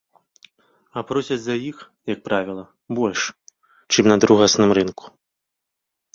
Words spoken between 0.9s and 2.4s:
А просяць за іх, як